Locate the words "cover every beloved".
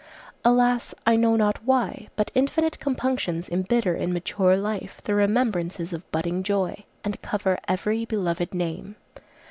7.21-8.51